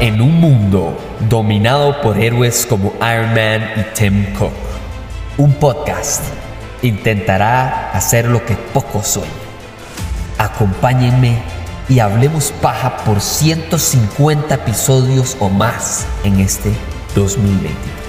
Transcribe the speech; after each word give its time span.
En 0.00 0.20
un 0.20 0.40
mundo 0.40 0.98
dominado 1.28 2.00
por 2.02 2.18
héroes 2.18 2.66
como 2.66 2.92
Iron 2.96 3.32
Man 3.32 3.70
y 3.76 3.94
Tim 3.94 4.34
Cook, 4.34 4.52
un 5.38 5.52
podcast 5.54 6.24
intentará 6.82 7.92
hacer 7.92 8.26
lo 8.26 8.44
que 8.44 8.56
pocos 8.56 9.06
sueñan. 9.06 9.30
Acompáñenme 10.36 11.38
y 11.88 12.00
hablemos 12.00 12.52
paja 12.60 12.96
por 13.04 13.20
150 13.20 14.54
episodios 14.54 15.36
o 15.38 15.48
más 15.48 16.06
en 16.24 16.40
este 16.40 16.72
2023. 17.14 18.03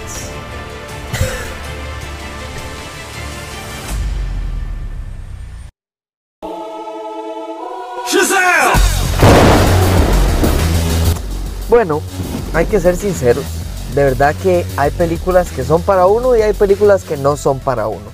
Bueno, 11.76 12.00
hay 12.54 12.68
que 12.68 12.80
ser 12.80 12.96
sinceros. 12.96 13.44
De 13.96 14.06
verdad 14.06 14.34
que 14.42 14.66
hay 14.78 14.92
películas 14.92 15.52
que 15.52 15.66
son 15.66 15.82
para 15.82 16.06
uno 16.06 16.34
y 16.34 16.42
hay 16.42 16.54
películas 16.54 17.04
que 17.04 17.18
no 17.18 17.36
son 17.36 17.60
para 17.60 17.90
uno. 17.90 18.06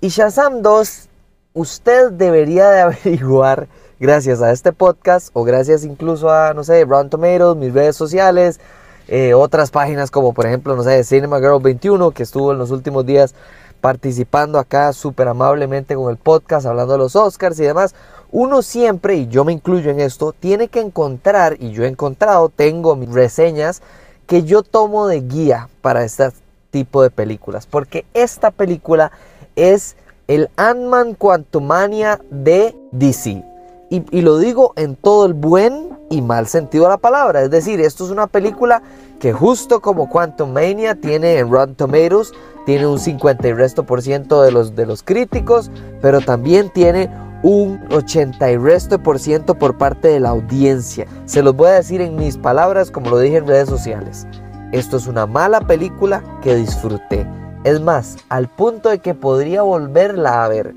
Y 0.00 0.08
Shazam 0.08 0.62
2, 0.62 1.08
usted 1.52 2.10
debería 2.12 2.70
de 2.70 2.80
averiguar, 3.04 3.68
gracias 4.00 4.40
a 4.40 4.50
este 4.50 4.72
podcast 4.72 5.28
o 5.34 5.44
gracias 5.44 5.84
incluso 5.84 6.30
a, 6.30 6.54
no 6.54 6.64
sé, 6.64 6.86
Rotten 6.86 7.10
Tomatoes, 7.10 7.54
mis 7.58 7.74
redes 7.74 7.96
sociales, 7.96 8.60
eh, 9.08 9.34
otras 9.34 9.70
páginas 9.70 10.10
como 10.10 10.32
por 10.32 10.46
ejemplo, 10.46 10.74
no 10.74 10.82
sé, 10.82 11.04
Cinema 11.04 11.38
Girl 11.38 11.60
21, 11.60 12.12
que 12.12 12.22
estuvo 12.22 12.52
en 12.52 12.58
los 12.58 12.70
últimos 12.70 13.04
días 13.04 13.34
participando 13.82 14.58
acá 14.58 14.90
súper 14.94 15.28
amablemente 15.28 15.96
con 15.96 16.10
el 16.10 16.16
podcast, 16.16 16.64
hablando 16.64 16.94
de 16.94 16.98
los 17.00 17.14
Oscars 17.14 17.60
y 17.60 17.64
demás 17.64 17.94
uno 18.32 18.62
siempre, 18.62 19.16
y 19.16 19.28
yo 19.28 19.44
me 19.44 19.52
incluyo 19.52 19.90
en 19.90 20.00
esto, 20.00 20.32
tiene 20.32 20.68
que 20.68 20.80
encontrar, 20.80 21.56
y 21.60 21.70
yo 21.70 21.84
he 21.84 21.88
encontrado, 21.88 22.48
tengo 22.48 22.96
mis 22.96 23.10
reseñas 23.12 23.82
que 24.26 24.42
yo 24.42 24.62
tomo 24.62 25.06
de 25.06 25.20
guía 25.20 25.68
para 25.82 26.02
este 26.02 26.30
tipo 26.70 27.02
de 27.02 27.10
películas, 27.10 27.66
porque 27.66 28.06
esta 28.14 28.50
película 28.50 29.12
es 29.54 29.96
el 30.28 30.48
Ant-Man 30.56 31.14
Quantumania 31.14 32.20
de 32.30 32.74
DC. 32.90 33.44
Y, 33.90 34.22
lo 34.22 34.38
digo 34.38 34.72
en 34.76 34.96
todo 34.96 35.26
el 35.26 35.34
buen 35.34 35.90
y 36.08 36.22
mal 36.22 36.46
sentido 36.46 36.84
de 36.84 36.90
la 36.90 36.96
palabra. 36.96 37.42
Es 37.42 37.50
decir, 37.50 37.78
esto 37.78 38.06
es 38.06 38.10
una 38.10 38.26
película 38.26 38.82
que 39.20 39.34
justo 39.34 39.82
como 39.82 40.08
Quantum 40.08 40.50
Mania 40.50 40.94
tiene 40.94 41.36
en 41.36 41.50
Rotten 41.50 41.74
Tomatoes, 41.74 42.32
tiene 42.64 42.86
un 42.86 42.98
50 42.98 43.48
y 43.48 43.52
resto 43.52 43.84
por 43.84 44.00
ciento 44.00 44.40
de 44.40 44.50
los, 44.50 44.74
de 44.74 44.86
los 44.86 45.02
críticos, 45.02 45.70
pero 46.00 46.22
también 46.22 46.70
tiene 46.70 47.10
un 47.42 47.80
80 47.90 48.50
y 48.50 48.56
resto 48.56 49.02
por 49.02 49.18
ciento 49.18 49.54
por 49.54 49.76
parte 49.76 50.08
de 50.08 50.20
la 50.20 50.30
audiencia. 50.30 51.06
Se 51.24 51.42
los 51.42 51.56
voy 51.56 51.68
a 51.68 51.74
decir 51.74 52.00
en 52.00 52.16
mis 52.16 52.36
palabras 52.36 52.90
como 52.90 53.10
lo 53.10 53.18
dije 53.18 53.38
en 53.38 53.46
redes 53.46 53.68
sociales. 53.68 54.26
Esto 54.72 54.96
es 54.96 55.06
una 55.06 55.26
mala 55.26 55.60
película 55.60 56.22
que 56.40 56.54
disfruté. 56.54 57.26
Es 57.64 57.80
más, 57.80 58.16
al 58.28 58.48
punto 58.48 58.88
de 58.88 58.98
que 58.98 59.14
podría 59.14 59.62
volverla 59.62 60.44
a 60.44 60.48
ver. 60.48 60.74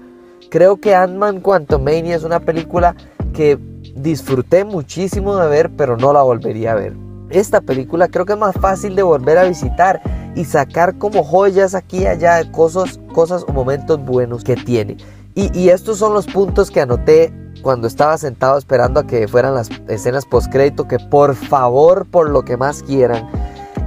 Creo 0.50 0.78
que 0.78 0.96
Ant-Man 0.96 1.42
Quantumania 1.42 2.16
es 2.16 2.24
una 2.24 2.40
película 2.40 2.96
que 3.34 3.58
disfruté 3.96 4.66
muchísimo 4.66 5.36
de 5.38 5.48
ver, 5.48 5.72
pero 5.76 5.98
no 5.98 6.14
la 6.14 6.22
volvería 6.22 6.74
a 6.74 6.76
ver. 6.76 6.94
Esta 7.30 7.62
película 7.62 8.08
creo 8.08 8.26
que 8.26 8.34
es 8.34 8.40
más 8.40 8.56
fácil 8.56 8.96
de 8.96 9.04
volver 9.04 9.38
a 9.38 9.46
visitar 9.46 10.02
y 10.36 10.46
sacar 10.46 10.98
como 10.98 11.24
joyas 11.24 11.74
aquí 11.74 12.00
y 12.00 12.08
allá 12.08 12.52
cosas, 12.52 13.00
cosas 13.14 13.44
o 13.48 13.54
momentos 13.54 14.04
buenos 14.04 14.44
que 14.44 14.56
tiene. 14.56 14.98
Y, 15.38 15.68
estos 15.70 15.98
son 15.98 16.14
los 16.14 16.28
puntos 16.28 16.72
que 16.72 16.80
anoté 16.80 17.34
cuando 17.62 17.88
estaba 17.88 18.18
sentado 18.18 18.58
esperando 18.58 19.02
a 19.02 19.08
que 19.08 19.28
fueran 19.28 19.54
las 19.54 19.70
escenas 19.90 20.26
post-crédito, 20.26 20.88
que 20.88 20.98
por 20.98 21.36
favor, 21.36 22.06
por 22.06 22.30
lo 22.30 22.44
que 22.44 22.56
más 22.56 22.82
quieran, 22.84 23.30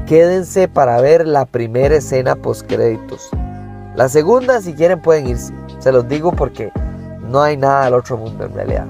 quédense 0.06 0.68
para 0.68 1.00
ver 1.00 1.26
la 1.26 1.46
primera 1.46 1.96
escena 1.96 2.36
post-créditos. 2.36 3.30
La 3.96 4.10
segunda, 4.10 4.60
si 4.60 4.74
quieren, 4.74 5.00
pueden 5.00 5.26
irse. 5.26 5.54
Se 5.78 5.90
los 5.90 6.06
digo 6.06 6.32
porque 6.32 6.70
no 7.22 7.40
hay 7.40 7.56
nada 7.56 7.86
al 7.86 7.94
otro 7.94 8.18
mundo 8.18 8.44
en 8.44 8.52
realidad. 8.52 8.86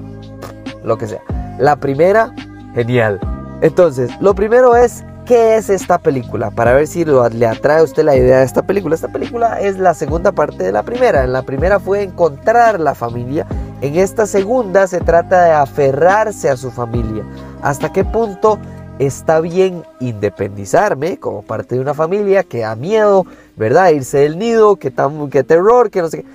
Lo 0.83 0.97
que 0.97 1.07
sea. 1.07 1.21
La 1.59 1.77
primera, 1.77 2.33
genial. 2.75 3.21
Entonces, 3.61 4.11
lo 4.19 4.35
primero 4.35 4.75
es 4.75 5.05
¿Qué 5.29 5.57
es 5.57 5.69
esta 5.69 5.99
película? 5.99 6.49
Para 6.49 6.73
ver 6.73 6.87
si 6.87 7.05
le 7.05 7.45
atrae 7.45 7.81
a 7.81 7.83
usted 7.83 8.03
la 8.03 8.15
idea 8.15 8.39
de 8.39 8.45
esta 8.45 8.63
película. 8.63 8.95
Esta 8.95 9.09
película 9.09 9.59
es 9.59 9.77
la 9.77 9.93
segunda 9.93 10.31
parte 10.31 10.63
de 10.63 10.71
la 10.71 10.81
primera. 10.81 11.23
En 11.23 11.33
la 11.33 11.43
primera 11.43 11.79
fue 11.79 12.01
encontrar 12.01 12.79
la 12.79 12.95
familia. 12.95 13.45
En 13.81 13.95
esta 13.95 14.25
segunda 14.25 14.87
se 14.87 15.01
trata 15.01 15.43
de 15.43 15.51
aferrarse 15.51 16.49
a 16.49 16.57
su 16.57 16.71
familia. 16.71 17.23
¿Hasta 17.61 17.93
qué 17.93 18.03
punto 18.03 18.57
está 18.97 19.39
bien 19.39 19.83
independizarme 19.99 21.19
como 21.19 21.43
parte 21.43 21.75
de 21.75 21.81
una 21.81 21.93
familia 21.93 22.43
que 22.43 22.61
da 22.61 22.75
miedo, 22.75 23.27
¿verdad? 23.55 23.89
Irse 23.91 24.17
del 24.17 24.39
nido, 24.39 24.77
que, 24.77 24.89
tan, 24.89 25.29
que 25.29 25.43
terror, 25.43 25.91
que 25.91 26.01
no 26.01 26.09
sé 26.09 26.23
qué 26.23 26.25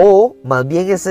o 0.00 0.36
más 0.44 0.64
bien 0.64 0.88
eso, 0.88 1.10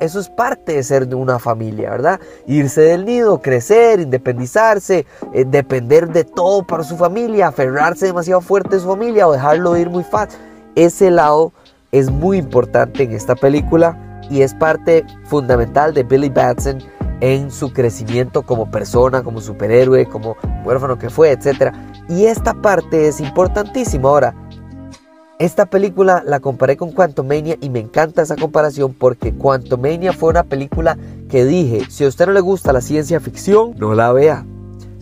es 0.00 0.28
parte 0.28 0.74
de 0.74 0.82
ser 0.82 1.08
de 1.08 1.14
una 1.14 1.38
familia, 1.38 1.88
¿verdad? 1.88 2.20
Irse 2.46 2.82
del 2.82 3.06
nido, 3.06 3.40
crecer, 3.40 4.00
independizarse, 4.00 5.06
eh, 5.32 5.46
depender 5.46 6.10
de 6.10 6.24
todo 6.24 6.62
para 6.62 6.84
su 6.84 6.98
familia, 6.98 7.48
aferrarse 7.48 8.04
demasiado 8.04 8.42
fuerte 8.42 8.76
a 8.76 8.80
su 8.80 8.86
familia 8.86 9.26
o 9.26 9.32
dejarlo 9.32 9.78
ir 9.78 9.88
muy 9.88 10.04
fácil. 10.04 10.38
Ese 10.74 11.10
lado 11.10 11.54
es 11.90 12.10
muy 12.10 12.36
importante 12.36 13.04
en 13.04 13.12
esta 13.12 13.34
película 13.34 14.20
y 14.28 14.42
es 14.42 14.52
parte 14.52 15.06
fundamental 15.24 15.94
de 15.94 16.02
Billy 16.02 16.28
Batson 16.28 16.82
en 17.22 17.50
su 17.50 17.72
crecimiento 17.72 18.42
como 18.42 18.70
persona, 18.70 19.22
como 19.22 19.40
superhéroe, 19.40 20.04
como 20.04 20.36
huérfano 20.66 20.98
que 20.98 21.08
fue, 21.08 21.30
etc. 21.30 21.72
Y 22.10 22.26
esta 22.26 22.52
parte 22.52 23.08
es 23.08 23.20
importantísima. 23.20 24.10
Ahora, 24.10 24.34
esta 25.38 25.66
película 25.66 26.22
la 26.26 26.40
comparé 26.40 26.76
con 26.76 26.90
Quantumania 26.90 27.56
y 27.60 27.70
me 27.70 27.78
encanta 27.78 28.22
esa 28.22 28.34
comparación 28.34 28.92
porque 28.92 29.32
Quantumania 29.32 30.12
fue 30.12 30.30
una 30.30 30.42
película 30.42 30.98
que 31.30 31.44
dije, 31.44 31.84
si 31.88 32.04
a 32.04 32.08
usted 32.08 32.26
no 32.26 32.32
le 32.32 32.40
gusta 32.40 32.72
la 32.72 32.80
ciencia 32.80 33.20
ficción, 33.20 33.74
no 33.78 33.94
la 33.94 34.12
vea. 34.12 34.44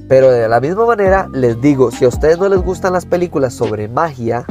Pero 0.09 0.31
de 0.31 0.49
la 0.49 0.61
misma 0.61 0.87
manera 0.87 1.29
les 1.33 1.61
digo, 1.61 1.91
si 1.91 2.05
a 2.05 2.09
ustedes 2.09 2.39
no 2.39 2.49
les 2.49 2.61
gustan 2.61 2.93
las 2.93 3.07
películas 3.07 3.55
sobre 3.55 3.89
magia, 3.89 4.45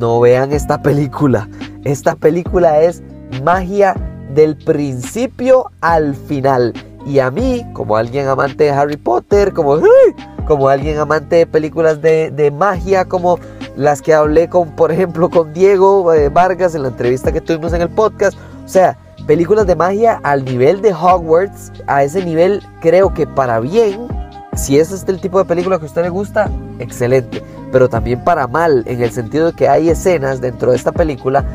no 0.00 0.18
vean 0.18 0.52
esta 0.52 0.82
película. 0.82 1.48
Esta 1.84 2.16
película 2.16 2.80
es 2.80 3.02
magia 3.44 3.94
del 4.34 4.56
principio 4.56 5.70
al 5.80 6.16
final. 6.16 6.74
Y 7.06 7.20
a 7.20 7.30
mí, 7.30 7.64
como 7.74 7.96
alguien 7.96 8.26
amante 8.26 8.64
de 8.64 8.70
Harry 8.70 8.96
Potter, 8.96 9.52
como, 9.52 9.78
como 10.46 10.68
alguien 10.68 10.98
amante 10.98 11.36
de 11.36 11.46
películas 11.46 12.02
de, 12.02 12.30
de 12.30 12.50
magia, 12.50 13.04
como 13.04 13.38
las 13.80 14.02
que 14.02 14.12
hablé 14.12 14.50
con, 14.50 14.72
por 14.72 14.92
ejemplo, 14.92 15.30
con 15.30 15.54
Diego 15.54 16.12
eh, 16.12 16.28
Vargas 16.28 16.74
en 16.74 16.82
la 16.82 16.88
entrevista 16.88 17.32
que 17.32 17.40
tuvimos 17.40 17.72
en 17.72 17.80
el 17.80 17.88
podcast. 17.88 18.36
O 18.62 18.68
sea, 18.68 18.98
películas 19.26 19.66
de 19.66 19.74
magia 19.74 20.20
al 20.22 20.44
nivel 20.44 20.82
de 20.82 20.92
Hogwarts, 20.92 21.72
a 21.86 22.04
ese 22.04 22.22
nivel 22.22 22.62
creo 22.82 23.14
que 23.14 23.26
para 23.26 23.58
bien, 23.58 24.06
si 24.54 24.78
ese 24.78 24.94
es 24.94 25.04
el 25.08 25.18
tipo 25.18 25.38
de 25.38 25.46
película 25.46 25.78
que 25.78 25.84
a 25.84 25.86
usted 25.86 26.02
le 26.02 26.10
gusta, 26.10 26.50
excelente. 26.78 27.42
Pero 27.72 27.88
también 27.88 28.22
para 28.22 28.46
mal, 28.46 28.84
en 28.86 29.00
el 29.00 29.12
sentido 29.12 29.46
de 29.46 29.52
que 29.54 29.66
hay 29.66 29.88
escenas 29.88 30.42
dentro 30.42 30.72
de 30.72 30.76
esta 30.76 30.92
película 30.92 31.46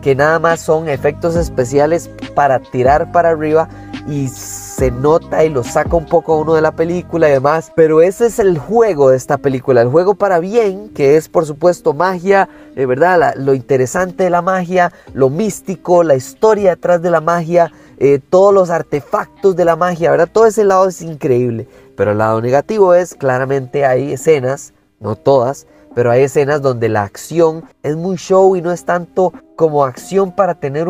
que 0.00 0.14
nada 0.14 0.38
más 0.38 0.60
son 0.60 0.88
efectos 0.88 1.36
especiales 1.36 2.08
para 2.34 2.60
tirar 2.60 3.12
para 3.12 3.28
arriba 3.28 3.68
y 4.08 4.28
se 4.74 4.90
nota 4.90 5.44
y 5.44 5.50
lo 5.50 5.62
saca 5.62 5.94
un 5.94 6.06
poco 6.06 6.36
uno 6.38 6.54
de 6.54 6.60
la 6.60 6.72
película 6.72 7.28
y 7.28 7.32
demás. 7.32 7.70
Pero 7.76 8.02
ese 8.02 8.26
es 8.26 8.40
el 8.40 8.58
juego 8.58 9.10
de 9.10 9.16
esta 9.16 9.38
película, 9.38 9.80
el 9.80 9.88
juego 9.88 10.14
para 10.16 10.40
bien, 10.40 10.88
que 10.88 11.16
es 11.16 11.28
por 11.28 11.46
supuesto 11.46 11.94
magia, 11.94 12.48
de 12.74 12.84
verdad, 12.84 13.34
lo 13.36 13.54
interesante 13.54 14.24
de 14.24 14.30
la 14.30 14.42
magia, 14.42 14.92
lo 15.12 15.30
místico, 15.30 16.02
la 16.02 16.16
historia 16.16 16.70
detrás 16.70 17.00
de 17.02 17.10
la 17.10 17.20
magia, 17.20 17.70
eh, 17.98 18.18
todos 18.18 18.52
los 18.52 18.70
artefactos 18.70 19.54
de 19.54 19.64
la 19.64 19.76
magia, 19.76 20.10
¿verdad? 20.10 20.28
Todo 20.30 20.46
ese 20.46 20.64
lado 20.64 20.88
es 20.88 21.00
increíble. 21.02 21.68
Pero 21.96 22.10
el 22.10 22.18
lado 22.18 22.40
negativo 22.40 22.94
es, 22.94 23.14
claramente 23.14 23.86
hay 23.86 24.14
escenas, 24.14 24.72
no 24.98 25.14
todas, 25.14 25.68
pero 25.94 26.10
hay 26.10 26.24
escenas 26.24 26.60
donde 26.60 26.88
la 26.88 27.04
acción 27.04 27.64
es 27.84 27.94
muy 27.94 28.16
show 28.16 28.56
y 28.56 28.60
no 28.60 28.72
es 28.72 28.84
tanto 28.84 29.32
como 29.54 29.84
acción 29.84 30.32
para 30.32 30.56
tener 30.56 30.88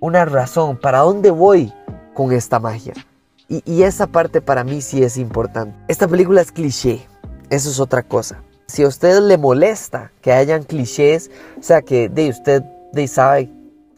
una 0.00 0.24
razón, 0.24 0.76
para 0.76 0.98
dónde 0.98 1.30
voy 1.30 1.72
con 2.14 2.32
esta 2.32 2.58
magia. 2.58 2.94
Y, 3.48 3.82
esa 3.82 4.06
parte 4.06 4.40
para 4.40 4.64
mí 4.64 4.80
sí 4.80 5.02
es 5.02 5.16
importante. 5.16 5.76
Esta 5.88 6.08
película 6.08 6.40
es 6.40 6.52
cliché, 6.52 7.06
eso 7.50 7.70
es 7.70 7.80
otra 7.80 8.02
cosa. 8.02 8.42
Si 8.66 8.82
a 8.82 8.88
usted 8.88 9.20
le 9.20 9.36
molesta 9.36 10.12
que 10.22 10.32
hayan 10.32 10.62
clichés, 10.62 11.30
o 11.58 11.62
sea 11.62 11.82
que 11.82 12.08
de 12.08 12.30
usted 12.30 12.62
de 12.92 13.06
sabe 13.08 13.50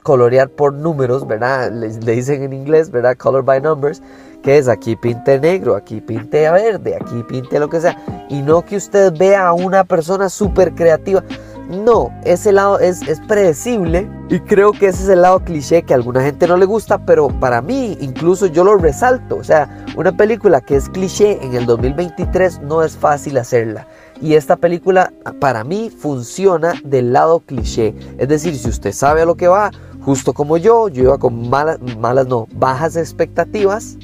colorear 0.03 0.51
por 0.51 0.73
números, 0.73 1.27
¿verdad? 1.27 1.71
Le, 1.71 1.89
le, 1.89 2.13
dicen 2.13 2.43
en 2.43 2.53
inglés, 2.53 2.91
¿verdad? 2.91 3.17
Color 3.17 3.45
by 3.45 3.61
numbers, 3.61 4.03
que 4.43 4.59
es 4.59 4.69
aquí 4.69 4.97
pinte 4.97 5.39
negro, 5.41 5.77
aquí 5.77 6.01
pinte 6.01 6.51
verde, 6.51 6.97
aquí 6.97 7.23
pinte 7.23 7.59
lo 7.59 7.71
que 7.71 7.81
sea. 7.81 8.27
Y 8.29 8.43
no 8.43 8.63
que 8.63 8.77
usted 8.77 9.13
vea 9.17 9.49
a 9.49 9.53
una 9.53 9.85
persona 9.85 10.29
súper 10.29 10.75
creativa. 10.75 11.23
No, 11.69 12.11
ese 12.25 12.53
lado 12.53 12.79
es, 12.79 13.01
es, 13.09 13.21
predecible 13.21 14.09
y 14.29 14.39
creo 14.41 14.73
que 14.73 14.89
ese 14.89 15.05
es 15.05 15.09
el 15.09 15.23
lado 15.23 15.41
cliché 15.41 15.83
que 15.83 15.95
a 15.95 15.97
alguna 15.97 16.23
gente 16.23 16.47
no 16.47 16.59
le 16.59 16.67
gusta, 16.67 16.99
pero 17.07 17.29
para 17.29 17.63
mí 17.63 17.97
incluso 18.01 18.47
yo 18.47 18.65
lo 18.65 18.77
resalto. 18.77 19.37
O 19.37 19.45
sea, 19.45 19.85
una 19.97 20.13
película 20.13 20.61
que 20.61 20.77
es 20.77 20.91
cliché 20.91 21.43
en 21.43 21.55
el 21.55 21.65
2023 21.65 22.61
no 22.61 22.83
es 22.83 22.97
fácil 22.97 23.39
hacerla. 23.39 23.87
Y 24.21 24.35
esta 24.35 24.57
película 24.57 25.13
para 25.41 25.65
mí 25.65 25.91
funciona 25.91 26.75
del 26.85 27.13
lado 27.13 27.41
cliché. 27.41 27.95
Es 28.19 28.29
decir, 28.29 28.57
si 28.57 28.69
usted 28.69 28.93
sabe 28.93 29.23
a 29.23 29.27
lo 29.27 29.35
que 29.35 29.49
va, 29.49 29.71
justo 30.05 30.35
como 30.35 30.59
yo, 30.59 30.89
yo 30.89 31.05
iba 31.05 31.19
con 31.19 31.49
malas, 31.49 31.79
malas 31.99 32.27
no, 32.27 32.47
bajas 32.57 32.97
expectativas 32.97 33.97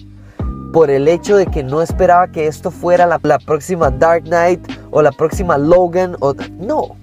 por 0.73 0.91
el 0.91 1.09
hecho 1.09 1.37
de 1.37 1.47
que 1.47 1.63
no 1.63 1.83
esperaba 1.83 2.29
que 2.29 2.47
esto 2.47 2.71
fuera 2.71 3.07
la, 3.07 3.21
la 3.23 3.39
próxima 3.39 3.91
Dark 3.91 4.25
Knight 4.25 4.61
o 4.91 5.03
la 5.03 5.13
próxima 5.13 5.59
Logan. 5.59 6.17
O, 6.21 6.35
no, 6.59 6.97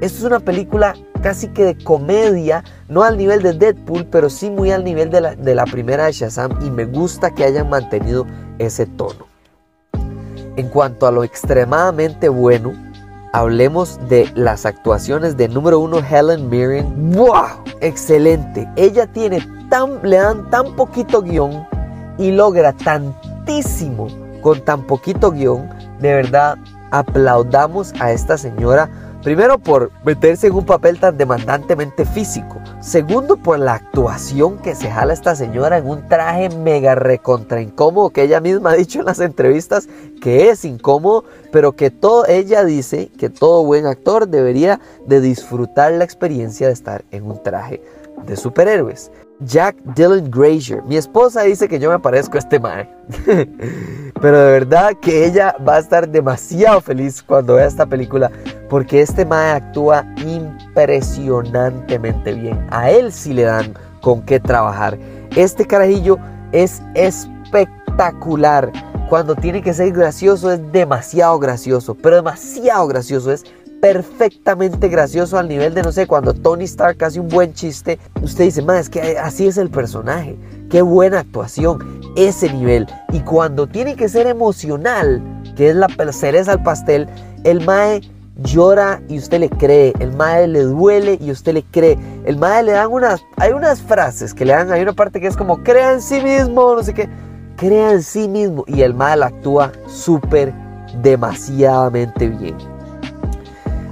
esto 0.00 0.18
es 0.18 0.24
una 0.24 0.40
película 0.40 0.94
casi 1.22 1.48
que 1.48 1.64
de 1.64 1.84
comedia, 1.84 2.64
no 2.88 3.02
al 3.02 3.18
nivel 3.18 3.42
de 3.42 3.52
Deadpool, 3.52 4.06
pero 4.06 4.30
sí 4.30 4.50
muy 4.50 4.70
al 4.70 4.84
nivel 4.84 5.10
de 5.10 5.20
la, 5.20 5.34
de 5.34 5.54
la 5.54 5.64
primera 5.64 6.06
de 6.06 6.12
Shazam 6.12 6.58
y 6.64 6.70
me 6.70 6.86
gusta 6.86 7.30
que 7.30 7.44
hayan 7.44 7.68
mantenido 7.68 8.26
ese 8.58 8.86
tono. 8.86 9.26
En 10.56 10.68
cuanto 10.68 11.06
a 11.06 11.10
lo 11.10 11.22
extremadamente 11.22 12.28
bueno, 12.28 12.72
hablemos 13.32 13.98
de 14.08 14.30
las 14.34 14.66
actuaciones 14.66 15.36
de 15.36 15.48
número 15.48 15.78
uno 15.78 15.98
Helen 15.98 16.48
Mirren. 16.48 17.12
¡Wow! 17.12 17.64
Excelente. 17.80 18.68
Ella 18.76 19.06
tiene 19.06 19.46
tan, 19.68 20.00
le 20.02 20.16
dan 20.16 20.48
tan 20.50 20.74
poquito 20.76 21.22
guion 21.22 21.66
y 22.18 22.32
logra 22.32 22.72
tantísimo 22.72 24.08
con 24.42 24.60
tan 24.64 24.82
poquito 24.82 25.30
guion. 25.30 25.68
De 26.00 26.14
verdad, 26.14 26.58
aplaudamos 26.90 27.92
a 28.00 28.12
esta 28.12 28.36
señora 28.36 28.90
Primero 29.22 29.58
por 29.58 29.90
meterse 30.02 30.46
en 30.46 30.54
un 30.54 30.64
papel 30.64 30.98
tan 30.98 31.18
demandantemente 31.18 32.06
físico. 32.06 32.56
Segundo 32.80 33.36
por 33.36 33.58
la 33.58 33.74
actuación 33.74 34.56
que 34.56 34.74
se 34.74 34.90
jala 34.90 35.12
esta 35.12 35.36
señora 35.36 35.76
en 35.76 35.86
un 35.86 36.08
traje 36.08 36.48
mega 36.48 36.94
recontra 36.94 37.60
incómodo 37.60 38.08
que 38.08 38.22
ella 38.22 38.40
misma 38.40 38.70
ha 38.70 38.76
dicho 38.76 39.00
en 39.00 39.04
las 39.04 39.20
entrevistas 39.20 39.90
que 40.22 40.48
es 40.48 40.64
incómodo, 40.64 41.24
pero 41.52 41.72
que 41.72 41.90
todo 41.90 42.26
ella 42.26 42.64
dice 42.64 43.10
que 43.18 43.28
todo 43.28 43.62
buen 43.62 43.84
actor 43.84 44.26
debería 44.26 44.80
de 45.06 45.20
disfrutar 45.20 45.92
la 45.92 46.04
experiencia 46.04 46.68
de 46.68 46.72
estar 46.72 47.04
en 47.10 47.24
un 47.24 47.42
traje 47.42 47.82
de 48.26 48.36
superhéroes. 48.36 49.10
Jack 49.40 49.76
Dylan 49.94 50.30
Grazer. 50.30 50.82
Mi 50.84 50.96
esposa 50.96 51.42
dice 51.42 51.68
que 51.68 51.78
yo 51.78 51.90
me 51.90 51.98
parezco 51.98 52.36
a 52.36 52.40
este 52.40 52.58
mae. 52.60 52.88
Pero 54.20 54.38
de 54.38 54.52
verdad 54.52 54.92
que 55.00 55.26
ella 55.26 55.56
va 55.66 55.76
a 55.76 55.80
estar 55.80 56.06
demasiado 56.08 56.80
feliz 56.80 57.22
cuando 57.22 57.54
vea 57.54 57.66
esta 57.66 57.86
película 57.86 58.30
porque 58.68 59.02
este 59.02 59.24
mae 59.24 59.52
actúa 59.52 60.04
impresionantemente 60.24 62.34
bien. 62.34 62.64
A 62.70 62.90
él 62.90 63.12
sí 63.12 63.32
le 63.32 63.42
dan 63.42 63.74
con 64.00 64.22
qué 64.22 64.38
trabajar. 64.38 64.96
Este 65.36 65.66
carajillo 65.66 66.18
es 66.52 66.80
espectacular. 66.94 68.70
Cuando 69.08 69.34
tiene 69.34 69.62
que 69.62 69.74
ser 69.74 69.90
gracioso 69.90 70.52
es 70.52 70.60
demasiado 70.70 71.40
gracioso, 71.40 71.96
pero 71.96 72.14
demasiado 72.16 72.86
gracioso 72.86 73.32
es 73.32 73.44
perfectamente 73.80 74.88
gracioso 74.88 75.38
al 75.38 75.48
nivel 75.48 75.74
de, 75.74 75.82
no 75.82 75.92
sé, 75.92 76.06
cuando 76.06 76.34
Tony 76.34 76.64
Stark 76.64 77.02
hace 77.02 77.18
un 77.18 77.28
buen 77.28 77.54
chiste, 77.54 77.98
usted 78.22 78.44
dice, 78.44 78.62
más 78.62 78.80
es 78.80 78.90
que 78.90 79.18
así 79.18 79.46
es 79.46 79.56
el 79.56 79.70
personaje, 79.70 80.36
qué 80.68 80.82
buena 80.82 81.20
actuación, 81.20 82.00
ese 82.16 82.52
nivel. 82.52 82.86
Y 83.12 83.20
cuando 83.20 83.66
tiene 83.66 83.96
que 83.96 84.08
ser 84.08 84.26
emocional, 84.26 85.22
que 85.56 85.70
es 85.70 85.76
la 85.76 85.88
cereza 86.12 86.52
al 86.52 86.62
pastel, 86.62 87.08
el 87.44 87.64
Mae 87.64 88.02
llora 88.42 89.02
y 89.08 89.18
usted 89.18 89.40
le 89.40 89.50
cree, 89.50 89.92
el 89.98 90.12
Mae 90.12 90.46
le 90.46 90.62
duele 90.62 91.18
y 91.20 91.30
usted 91.30 91.54
le 91.54 91.62
cree, 91.62 91.98
el 92.24 92.36
Mae 92.36 92.62
le 92.62 92.72
dan 92.72 92.90
unas, 92.90 93.22
hay 93.36 93.52
unas 93.52 93.80
frases 93.80 94.34
que 94.34 94.44
le 94.44 94.52
dan, 94.52 94.70
hay 94.72 94.82
una 94.82 94.92
parte 94.92 95.20
que 95.20 95.26
es 95.26 95.36
como, 95.36 95.62
crea 95.62 95.92
en 95.92 96.02
sí 96.02 96.20
mismo, 96.20 96.74
no 96.74 96.82
sé 96.82 96.94
qué, 96.94 97.08
crea 97.56 97.92
en 97.92 98.02
sí 98.02 98.28
mismo 98.28 98.64
y 98.66 98.82
el 98.82 98.94
Mae 98.94 99.16
la 99.16 99.26
actúa 99.26 99.72
súper 99.86 100.52
demasiadamente 101.02 102.28
bien. 102.28 102.56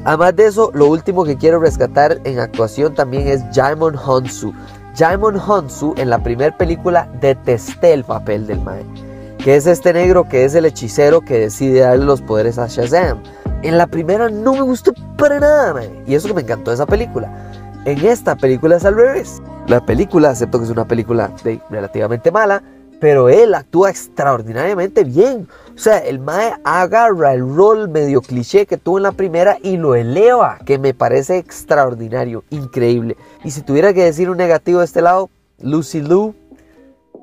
Además 0.04 0.36
de 0.36 0.46
eso, 0.46 0.70
lo 0.74 0.86
último 0.86 1.24
que 1.24 1.36
quiero 1.36 1.60
rescatar 1.60 2.20
en 2.24 2.38
actuación 2.38 2.94
también 2.94 3.28
es 3.28 3.42
Jaimon 3.52 3.96
Honsu. 3.96 4.52
Jaimon 4.96 5.36
Honsu 5.36 5.94
en 5.96 6.10
la 6.10 6.22
primera 6.22 6.56
película 6.56 7.08
detesté 7.20 7.92
el 7.92 8.04
papel 8.04 8.46
del 8.46 8.60
Mae, 8.60 8.84
que 9.38 9.56
es 9.56 9.66
este 9.66 9.92
negro 9.92 10.28
que 10.28 10.44
es 10.44 10.54
el 10.54 10.64
hechicero 10.64 11.20
que 11.20 11.38
decide 11.38 11.80
darle 11.80 12.04
los 12.04 12.22
poderes 12.22 12.58
a 12.58 12.66
Shazam. 12.66 13.22
En 13.62 13.76
la 13.76 13.86
primera 13.86 14.28
no 14.28 14.54
me 14.54 14.62
gustó 14.62 14.92
para 15.16 15.40
nada, 15.40 15.82
y 16.06 16.14
eso 16.14 16.28
que 16.28 16.34
me 16.34 16.42
encantó 16.42 16.70
de 16.70 16.76
esa 16.76 16.86
película. 16.86 17.30
En 17.84 18.04
esta 18.04 18.36
película 18.36 18.76
es 18.76 18.84
al 18.84 18.96
revés. 18.96 19.42
La 19.66 19.84
película, 19.84 20.30
acepto 20.30 20.58
que 20.58 20.64
es 20.64 20.70
una 20.70 20.86
película 20.86 21.30
relativamente 21.70 22.30
mala, 22.30 22.62
pero 23.00 23.28
él 23.28 23.54
actúa 23.54 23.90
extraordinariamente 23.90 25.04
bien. 25.04 25.48
O 25.74 25.78
sea, 25.78 25.98
el 25.98 26.18
Mae 26.18 26.54
agarra 26.64 27.32
el 27.32 27.40
rol 27.54 27.88
medio 27.88 28.20
cliché 28.20 28.66
que 28.66 28.76
tuvo 28.76 28.98
en 28.98 29.04
la 29.04 29.12
primera 29.12 29.58
y 29.62 29.76
lo 29.76 29.94
eleva, 29.94 30.58
que 30.64 30.78
me 30.78 30.94
parece 30.94 31.38
extraordinario, 31.38 32.44
increíble. 32.50 33.16
Y 33.44 33.50
si 33.50 33.62
tuviera 33.62 33.92
que 33.92 34.04
decir 34.04 34.28
un 34.30 34.38
negativo 34.38 34.80
de 34.80 34.86
este 34.86 35.02
lado, 35.02 35.30
Lucy 35.60 36.00
Lou, 36.00 36.34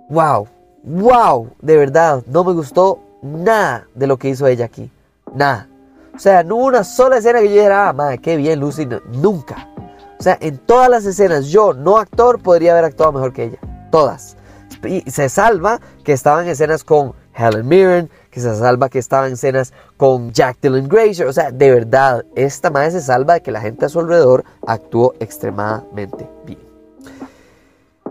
wow, 0.10 0.48
wow, 0.84 1.50
de 1.62 1.78
verdad, 1.78 2.24
no 2.28 2.44
me 2.44 2.54
gustó 2.54 3.00
nada 3.22 3.88
de 3.94 4.08
lo 4.08 4.18
que 4.18 4.30
hizo 4.30 4.48
ella 4.48 4.66
aquí. 4.66 4.90
Nada. 5.34 5.68
O 6.16 6.20
sea, 6.20 6.44
no 6.44 6.56
hubo 6.56 6.66
una 6.66 6.86
sola 6.86 7.18
escena 7.18 7.40
que 7.40 7.50
yo 7.50 7.56
dijera, 7.56 7.90
ah, 7.90 7.94
madre, 7.94 8.20
qué 8.20 8.38
bien, 8.38 8.62
Lucy, 8.62 8.88
nunca. 9.12 9.70
O 10.18 10.24
sea, 10.24 10.38
en 10.40 10.58
todas 10.60 10.90
las 10.90 11.06
escenas, 11.06 11.48
yo, 11.48 11.74
no 11.74 11.98
actor, 11.98 12.42
podría 12.42 12.72
haber 12.72 12.86
actuado 12.86 13.12
mejor 13.12 13.34
que 13.34 13.44
ella. 13.44 13.60
Todas 13.92 14.38
y 14.84 15.10
se 15.10 15.30
salva 15.30 15.80
que 16.04 16.14
estaba 16.14 16.44
en 16.44 16.50
escenas 16.50 16.84
con 16.84 17.14
Helen 17.36 17.68
Mirren, 17.68 18.10
que 18.30 18.40
se 18.40 18.56
salva 18.56 18.90
que 18.90 19.00
estaba 19.00 19.28
en 19.28 19.34
escenas 19.34 19.74
con 19.98 20.32
Jack 20.32 20.58
Dylan 20.62 20.88
Grazer. 20.88 21.28
O 21.28 21.34
sea, 21.34 21.52
de 21.52 21.72
verdad, 21.72 22.26
esta 22.36 22.70
madre 22.70 22.92
se 22.92 23.02
salva 23.02 23.36
de 23.36 23.42
que 23.42 23.52
la 23.52 23.62
gente 23.62 23.86
a 23.86 23.90
su 23.90 24.00
alrededor 24.00 24.44
actuó 24.68 25.14
extremadamente 25.20 26.30
bien. 26.46 26.60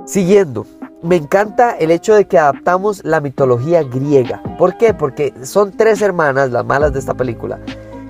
Siguiendo, 0.07 0.67
me 1.03 1.17
encanta 1.17 1.73
el 1.73 1.91
hecho 1.91 2.15
de 2.15 2.27
que 2.27 2.39
adaptamos 2.39 3.05
la 3.05 3.21
mitología 3.21 3.83
griega. 3.83 4.43
¿Por 4.59 4.77
qué? 4.77 4.93
Porque 4.95 5.33
son 5.43 5.73
tres 5.73 6.03
hermanas, 6.03 6.51
las 6.51 6.65
malas 6.65 6.93
de 6.93 6.99
esta 6.99 7.15
película, 7.15 7.59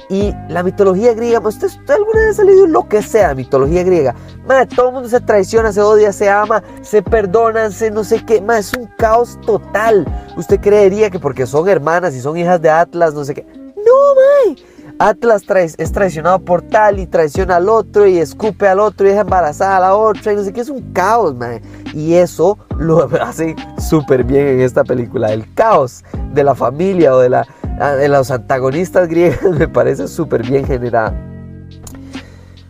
y 0.09 0.33
la 0.49 0.63
mitología 0.63 1.15
griega, 1.15 1.41
pues, 1.41 1.63
¿usted, 1.63 1.91
alguna 1.91 2.27
vez 2.27 2.39
ha 2.39 2.45
leído 2.45 2.67
lo 2.67 2.89
que 2.89 3.03
sea 3.03 3.35
mitología 3.35 3.83
griega? 3.83 4.15
Madre, 4.47 4.67
todo 4.67 4.89
el 4.89 4.95
mundo 4.95 5.09
se 5.09 5.21
traiciona, 5.21 5.73
se 5.73 5.81
odia, 5.81 6.13
se 6.13 6.29
ama, 6.29 6.63
se 6.83 7.03
perdona, 7.03 7.71
se 7.71 7.91
no 7.91 8.05
sé 8.05 8.25
qué. 8.25 8.41
Madre, 8.41 8.61
es 8.61 8.75
un 8.75 8.87
caos 8.99 9.39
total. 9.47 10.07
Usted 10.37 10.61
creería 10.61 11.11
que 11.11 11.19
porque 11.19 11.47
son 11.47 11.69
hermanas 11.69 12.15
y 12.15 12.21
son 12.21 12.37
hijas 12.37 12.61
de 12.61 12.71
Atlas, 12.71 13.15
no 13.15 13.25
sé 13.25 13.35
qué. 13.35 13.47
No, 13.77 14.47
mae. 14.47 14.57
Atlas 14.99 15.43
es 15.77 15.93
traicionado 15.93 16.39
por 16.39 16.63
tal 16.63 17.01
y 17.01 17.07
traiciona 17.07 17.57
al 17.57 17.69
otro 17.69 18.07
y 18.07 18.19
escupe 18.19 18.69
al 18.69 18.79
otro 18.79 19.07
y 19.07 19.11
deja 19.11 19.23
embarazada 19.23 19.79
a 19.79 19.81
la 19.81 19.95
otra 19.97 20.33
y 20.33 20.37
no 20.37 20.45
sé 20.45 20.53
qué. 20.53 20.61
Es 20.61 20.69
un 20.69 20.93
caos, 20.93 21.35
mae. 21.35 21.63
Y 21.93 22.15
eso 22.15 22.59
lo 22.79 23.09
hace 23.21 23.57
súper 23.79 24.23
bien 24.23 24.47
en 24.47 24.61
esta 24.61 24.85
película. 24.85 25.33
El 25.33 25.53
caos 25.55 26.05
de 26.33 26.45
la 26.45 26.55
familia 26.55 27.15
o 27.15 27.19
de 27.19 27.31
la 27.31 27.47
de 27.79 28.09
los 28.09 28.31
antagonistas 28.31 29.09
griegos 29.09 29.43
me 29.59 29.69
parece 29.69 30.09
súper 30.09 30.43
bien 30.43 30.65
generada. 30.65 31.15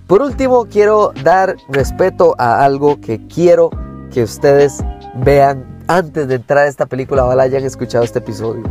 Por 0.07 0.23
último, 0.23 0.67
quiero 0.67 1.13
dar 1.23 1.57
respeto 1.69 2.35
a 2.39 2.65
algo 2.65 3.01
que 3.01 3.27
quiero 3.27 3.71
que 4.13 4.23
ustedes 4.23 4.85
vean 5.25 5.65
antes 5.89 6.29
de 6.29 6.37
entrar 6.37 6.65
a 6.65 6.67
esta 6.67 6.87
película, 6.87 7.25
ojalá 7.25 7.45
hayan 7.45 7.65
escuchado 7.65 8.05
este 8.05 8.19
episodio. 8.19 8.63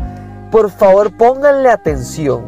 Por 0.52 0.70
favor, 0.70 1.16
pónganle 1.16 1.70
atención 1.70 2.46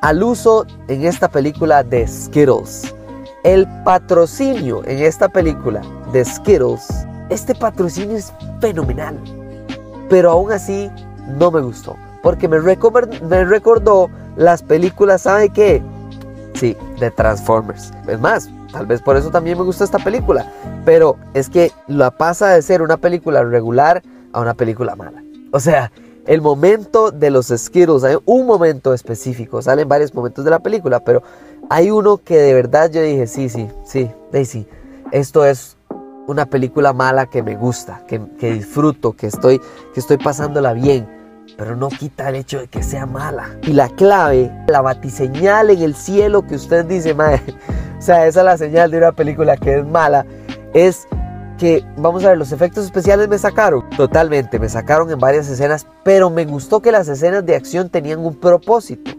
al 0.00 0.22
uso 0.22 0.66
en 0.88 1.04
esta 1.04 1.28
película 1.28 1.82
de 1.82 2.06
Skittles. 2.06 2.94
El 3.42 3.66
patrocinio 3.84 4.82
en 4.84 4.98
esta 4.98 5.28
película 5.28 5.82
de 6.12 6.24
Skittles, 6.24 7.06
este 7.30 7.54
patrocinio 7.54 8.16
es 8.16 8.32
fenomenal, 8.60 9.18
pero 10.10 10.30
aún 10.32 10.52
así 10.52 10.90
no 11.38 11.50
me 11.50 11.60
gustó 11.60 11.96
porque 12.22 12.48
me, 12.48 12.58
me 12.60 13.44
recordó 13.44 14.10
las 14.36 14.62
películas, 14.62 15.22
¿sabe 15.22 15.50
qué? 15.50 15.82
Sí, 16.54 16.76
de 16.98 17.10
Transformers. 17.10 17.92
Es 18.06 18.20
más, 18.20 18.50
tal 18.72 18.86
vez 18.86 19.00
por 19.00 19.16
eso 19.16 19.30
también 19.30 19.58
me 19.58 19.64
gusta 19.64 19.84
esta 19.84 19.98
película, 19.98 20.50
pero 20.84 21.16
es 21.34 21.48
que 21.48 21.72
la 21.86 22.10
pasa 22.10 22.48
de 22.48 22.62
ser 22.62 22.82
una 22.82 22.96
película 22.96 23.42
regular 23.42 24.02
a 24.32 24.40
una 24.40 24.54
película 24.54 24.96
mala. 24.96 25.22
O 25.52 25.60
sea, 25.60 25.90
el 26.26 26.42
momento 26.42 27.10
de 27.10 27.30
los 27.30 27.46
Skittles, 27.48 28.04
hay 28.04 28.16
un 28.24 28.46
momento 28.46 28.92
específico, 28.92 29.62
salen 29.62 29.88
varios 29.88 30.14
momentos 30.14 30.44
de 30.44 30.50
la 30.50 30.58
película, 30.58 31.00
pero 31.00 31.22
hay 31.68 31.90
uno 31.90 32.18
que 32.18 32.36
de 32.36 32.54
verdad 32.54 32.90
yo 32.90 33.02
dije, 33.02 33.26
sí, 33.26 33.48
sí, 33.48 33.68
sí, 33.84 34.10
Daisy, 34.30 34.66
esto 35.12 35.44
es 35.44 35.76
una 36.26 36.46
película 36.46 36.92
mala 36.92 37.26
que 37.26 37.42
me 37.42 37.56
gusta, 37.56 38.04
que, 38.06 38.20
que 38.38 38.52
disfruto, 38.52 39.12
que 39.12 39.26
estoy, 39.26 39.60
que 39.92 40.00
estoy 40.00 40.18
pasándola 40.18 40.72
bien 40.72 41.19
pero 41.60 41.76
no 41.76 41.90
quita 41.90 42.30
el 42.30 42.36
hecho 42.36 42.58
de 42.58 42.68
que 42.68 42.82
sea 42.82 43.04
mala. 43.04 43.54
Y 43.64 43.74
la 43.74 43.90
clave, 43.90 44.50
la 44.66 44.80
batiseñal 44.80 45.68
en 45.68 45.82
el 45.82 45.94
cielo 45.94 46.46
que 46.46 46.54
usted 46.54 46.86
dice, 46.86 47.12
madre, 47.12 47.42
o 47.98 48.00
sea, 48.00 48.26
esa 48.26 48.40
es 48.40 48.46
la 48.46 48.56
señal 48.56 48.90
de 48.90 48.96
una 48.96 49.12
película 49.12 49.58
que 49.58 49.80
es 49.80 49.84
mala, 49.84 50.24
es 50.72 51.06
que, 51.58 51.84
vamos 51.98 52.24
a 52.24 52.30
ver, 52.30 52.38
los 52.38 52.52
efectos 52.52 52.86
especiales 52.86 53.28
me 53.28 53.36
sacaron. 53.36 53.84
Totalmente, 53.90 54.58
me 54.58 54.70
sacaron 54.70 55.10
en 55.10 55.18
varias 55.18 55.50
escenas, 55.50 55.86
pero 56.02 56.30
me 56.30 56.46
gustó 56.46 56.80
que 56.80 56.92
las 56.92 57.08
escenas 57.08 57.44
de 57.44 57.56
acción 57.56 57.90
tenían 57.90 58.20
un 58.20 58.36
propósito. 58.36 59.10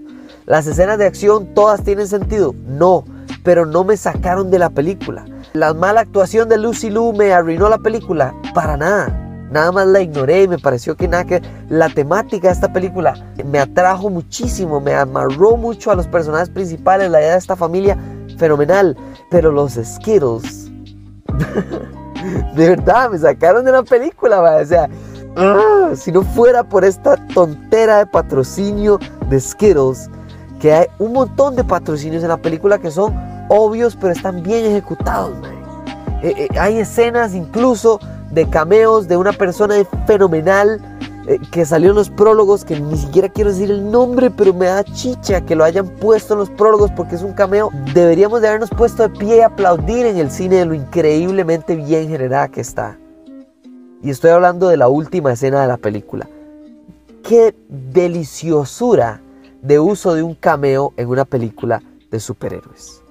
Las 0.48 0.66
escenas 0.66 0.98
de 0.98 1.06
acción 1.06 1.54
todas 1.54 1.84
tienen 1.84 2.08
sentido, 2.08 2.56
no, 2.66 3.06
pero 3.44 3.68
no 3.68 3.84
me 3.84 3.98
sacaron 3.98 4.50
de 4.50 4.58
la 4.58 4.72
película. 4.72 5.26
La 5.54 5.76
mala 5.76 6.02
actuación 6.02 6.50
de 6.50 6.58
Lucy 6.58 6.90
Liu 6.90 7.14
me 7.14 7.34
arruinó 7.34 7.70
la 7.70 7.78
película, 7.78 8.34
para 8.56 8.78
nada. 8.78 9.21
Nada 9.52 9.72
más 9.72 9.86
la 9.88 10.02
ignoré 10.02 10.44
y 10.44 10.48
me 10.48 10.58
pareció 10.58 10.96
que 10.96 11.08
nada 11.08 11.26
que 11.26 11.42
la 11.70 11.90
temática 11.90 12.48
de 12.48 12.54
esta 12.54 12.72
película 12.72 13.14
me 13.46 13.60
atrajo 13.60 14.10
muchísimo, 14.10 14.80
me 14.80 14.96
amarró 14.96 15.58
mucho 15.58 15.92
a 15.92 15.96
los 15.96 16.08
personajes 16.08 16.50
principales, 16.50 17.12
la 17.12 17.20
idea 17.20 17.34
de 17.34 17.38
esta 17.38 17.58
familia 17.58 17.98
fenomenal, 18.38 18.98
pero 19.30 19.52
los 19.52 19.74
Skittles 19.74 20.72
de 22.56 22.70
verdad, 22.70 23.10
me 23.10 23.18
sacaron 23.18 23.66
de 23.66 23.72
la 23.72 23.84
película, 23.84 24.42
o 24.42 24.66
sea, 24.66 24.90
ah, 25.36 25.92
si 25.96 26.12
no 26.12 26.24
fuera 26.24 26.64
por 26.64 26.84
esta 26.84 27.16
tontera 27.28 28.00
de 28.00 28.06
patrocinio 28.06 29.00
de 29.30 29.40
Skittles, 29.40 30.10
que 30.60 30.74
hay 30.74 30.88
un 31.00 31.14
montón 31.14 31.56
de 31.56 31.64
patrocinios 31.64 32.24
en 32.24 32.30
la 32.30 32.38
película 32.38 32.78
que 32.78 32.92
son 32.92 33.16
obvios, 33.50 33.98
pero 34.00 34.14
están 34.14 34.44
bien 34.44 34.66
ejecutados, 34.66 35.34
eh, 36.22 36.34
eh, 36.38 36.60
hay 36.60 36.78
escenas 36.78 37.34
incluso 37.34 38.00
de 38.32 38.50
cameos 38.50 39.08
de 39.08 39.18
una 39.18 39.34
persona 39.34 39.76
fenomenal 40.08 40.80
eh, 41.28 41.40
que 41.52 41.66
salió 41.66 41.92
en 41.92 41.96
los 41.96 42.10
prólogos, 42.10 42.66
que 42.66 42.80
ni 42.80 42.98
siquiera 42.98 43.30
quiero 43.30 43.52
decir 43.52 43.70
el 43.70 43.92
nombre, 43.92 44.32
pero 44.32 44.54
me 44.54 44.66
da 44.66 44.84
chicha 44.84 45.42
que 45.42 45.56
lo 45.56 45.64
hayan 45.64 45.88
puesto 45.88 46.34
en 46.34 46.40
los 46.40 46.50
prólogos 46.50 46.90
porque 46.92 47.16
es 47.16 47.22
un 47.22 47.34
cameo. 47.34 47.70
Deberíamos 47.94 48.42
de 48.42 48.48
habernos 48.48 48.72
puesto 48.72 49.04
de 49.04 49.10
pie 49.10 49.38
y 49.38 49.42
aplaudir 49.42 50.06
en 50.06 50.18
el 50.18 50.32
cine 50.32 50.58
de 50.58 50.66
lo 50.66 50.74
increíblemente 50.74 51.76
bien 51.76 52.10
generada 52.10 52.48
que 52.48 52.62
está. 52.62 52.98
Y 54.02 54.10
estoy 54.10 54.32
hablando 54.32 54.68
de 54.68 54.78
la 54.78 54.88
última 54.88 55.32
escena 55.34 55.62
de 55.62 55.68
la 55.68 55.78
película. 55.78 56.28
Qué 57.22 57.54
deliciosura 57.70 59.22
de 59.62 59.80
uso 59.80 60.16
de 60.16 60.24
un 60.24 60.34
cameo 60.34 60.92
en 60.98 61.08
una 61.08 61.24
película 61.24 61.84
de 62.10 62.20
superhéroes. 62.20 63.04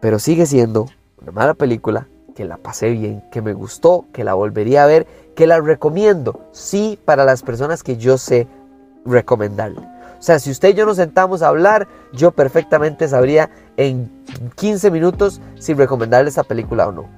Pero 0.00 0.18
sigue 0.18 0.44
siendo 0.44 0.86
una 1.22 1.32
mala 1.32 1.54
película, 1.54 2.06
que 2.38 2.44
la 2.44 2.56
pasé 2.56 2.90
bien, 2.90 3.24
que 3.32 3.42
me 3.42 3.52
gustó, 3.52 4.04
que 4.12 4.22
la 4.22 4.34
volvería 4.34 4.84
a 4.84 4.86
ver 4.86 5.08
que 5.34 5.48
la 5.48 5.60
recomiendo, 5.60 6.38
sí, 6.52 6.96
para 7.04 7.24
las 7.24 7.42
personas 7.42 7.82
que 7.82 7.96
yo 7.96 8.16
sé 8.16 8.46
recomendarle. 9.04 9.80
O 9.80 10.22
sea, 10.22 10.38
si 10.38 10.52
usted 10.52 10.68
y 10.68 10.74
yo 10.74 10.86
nos 10.86 10.98
sentamos 10.98 11.42
a 11.42 11.48
hablar, 11.48 11.88
yo 12.12 12.30
perfectamente 12.30 13.08
sabría 13.08 13.50
en 13.76 14.08
15 14.54 14.92
minutos 14.92 15.40
si 15.58 15.74
recomendarle 15.74 16.30
esa 16.30 16.44
película 16.44 16.86
o 16.86 16.92
no. 16.92 17.08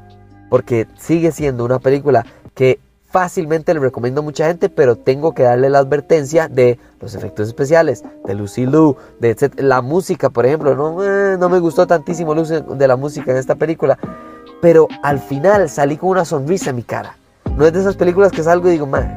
Porque 0.48 0.86
sigue 0.96 1.32
siendo 1.32 1.66
una 1.66 1.80
película 1.80 2.24
que 2.54 2.80
fácilmente 3.10 3.74
le 3.74 3.80
recomiendo 3.80 4.22
a 4.22 4.24
mucha 4.24 4.46
gente, 4.46 4.70
pero 4.70 4.96
tengo 4.96 5.34
que 5.34 5.42
darle 5.42 5.68
la 5.68 5.80
advertencia 5.80 6.48
de 6.48 6.78
los 7.00 7.14
efectos 7.14 7.48
especiales, 7.48 8.04
de 8.24 8.34
Lucy 8.34 8.64
Liu, 8.64 8.96
de 9.18 9.36
la 9.56 9.82
música, 9.82 10.30
por 10.30 10.46
ejemplo. 10.46 10.74
No, 10.74 11.04
eh, 11.04 11.36
no 11.38 11.50
me 11.50 11.58
gustó 11.58 11.86
tantísimo 11.86 12.34
de 12.34 12.88
la 12.88 12.96
música 12.96 13.32
en 13.32 13.36
esta 13.36 13.56
película, 13.56 13.98
pero 14.60 14.88
al 15.02 15.18
final 15.18 15.68
salí 15.68 15.96
con 15.96 16.10
una 16.10 16.24
sonrisa 16.24 16.70
en 16.70 16.76
mi 16.76 16.82
cara. 16.82 17.16
No 17.56 17.66
es 17.66 17.72
de 17.72 17.80
esas 17.80 17.96
películas 17.96 18.32
que 18.32 18.42
salgo 18.42 18.68
y 18.68 18.72
digo, 18.72 18.86
madre, 18.86 19.10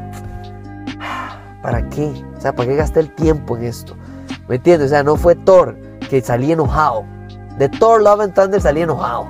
¿para 1.62 1.88
qué? 1.90 2.12
O 2.38 2.42
sea, 2.42 2.54
¿para 2.54 2.70
qué 2.70 2.76
gasté 2.76 3.00
el 3.00 3.14
tiempo 3.14 3.58
en 3.58 3.64
esto? 3.66 3.96
¿Me 4.48 4.56
entiendes? 4.56 4.88
O 4.88 4.90
sea, 4.90 5.04
no 5.04 5.16
fue 5.16 5.36
Thor 5.36 5.76
que 6.10 6.22
salí 6.22 6.52
enojado. 6.52 7.06
De 7.58 7.70
Thor 7.70 8.02
Love 8.02 8.22
and 8.22 8.34
Thunder 8.34 8.62
salí 8.62 8.82
enojado. 8.82 9.28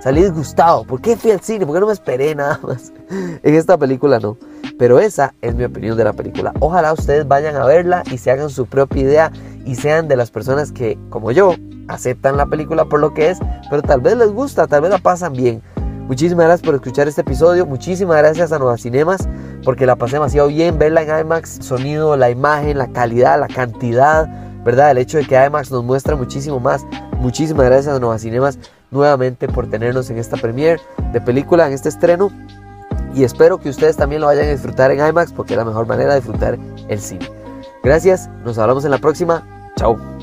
Salí 0.00 0.22
disgustado. 0.22 0.84
¿Por 0.84 1.00
qué 1.00 1.16
fui 1.16 1.32
al 1.32 1.40
cine? 1.40 1.66
¿Por 1.66 1.74
qué 1.74 1.80
no 1.80 1.86
me 1.86 1.92
esperé 1.92 2.34
nada 2.34 2.58
más? 2.62 2.92
En 3.42 3.54
esta 3.54 3.76
película 3.76 4.20
no. 4.20 4.36
Pero 4.78 5.00
esa 5.00 5.34
es 5.40 5.54
mi 5.54 5.64
opinión 5.64 5.96
de 5.96 6.04
la 6.04 6.12
película. 6.12 6.52
Ojalá 6.60 6.92
ustedes 6.92 7.26
vayan 7.26 7.56
a 7.56 7.64
verla 7.64 8.02
y 8.10 8.18
se 8.18 8.30
hagan 8.30 8.50
su 8.50 8.66
propia 8.66 9.02
idea 9.02 9.32
y 9.64 9.74
sean 9.74 10.06
de 10.06 10.16
las 10.16 10.30
personas 10.30 10.72
que, 10.72 10.98
como 11.10 11.32
yo, 11.32 11.54
aceptan 11.88 12.36
la 12.36 12.46
película 12.46 12.84
por 12.84 13.00
lo 13.00 13.12
que 13.14 13.30
es, 13.30 13.38
pero 13.68 13.82
tal 13.82 14.00
vez 14.00 14.16
les 14.16 14.30
gusta, 14.30 14.66
tal 14.66 14.82
vez 14.82 14.90
la 14.90 14.98
pasan 14.98 15.32
bien. 15.32 15.62
Muchísimas 16.08 16.46
gracias 16.46 16.64
por 16.64 16.74
escuchar 16.74 17.06
este 17.06 17.20
episodio. 17.20 17.66
Muchísimas 17.66 18.16
gracias 18.16 18.50
a 18.50 18.58
Nueva 18.58 18.78
Cinemas 18.78 19.28
porque 19.62 19.84
la 19.84 19.94
pasé 19.94 20.16
demasiado 20.16 20.48
bien. 20.48 20.78
Verla 20.78 21.02
en 21.02 21.26
IMAX, 21.26 21.58
sonido, 21.60 22.16
la 22.16 22.30
imagen, 22.30 22.78
la 22.78 22.86
calidad, 22.88 23.38
la 23.38 23.46
cantidad, 23.46 24.26
¿verdad? 24.64 24.92
El 24.92 24.98
hecho 24.98 25.18
de 25.18 25.26
que 25.26 25.34
IMAX 25.34 25.70
nos 25.70 25.84
muestra 25.84 26.16
muchísimo 26.16 26.60
más. 26.60 26.86
Muchísimas 27.18 27.66
gracias 27.66 27.94
a 27.94 28.00
Nueva 28.00 28.18
Cinemas 28.18 28.58
nuevamente 28.90 29.48
por 29.48 29.68
tenernos 29.68 30.08
en 30.08 30.16
esta 30.16 30.38
premiere 30.38 30.80
de 31.12 31.20
película, 31.20 31.66
en 31.66 31.74
este 31.74 31.90
estreno. 31.90 32.30
Y 33.14 33.24
espero 33.24 33.58
que 33.58 33.68
ustedes 33.68 33.98
también 33.98 34.22
lo 34.22 34.28
vayan 34.28 34.46
a 34.46 34.50
disfrutar 34.52 34.90
en 34.90 35.06
IMAX 35.06 35.32
porque 35.32 35.52
es 35.52 35.58
la 35.58 35.66
mejor 35.66 35.86
manera 35.86 36.14
de 36.14 36.20
disfrutar 36.20 36.58
el 36.88 37.00
cine. 37.00 37.28
Gracias, 37.82 38.30
nos 38.44 38.56
hablamos 38.58 38.84
en 38.86 38.92
la 38.92 38.98
próxima. 38.98 39.46
Chao. 39.76 40.17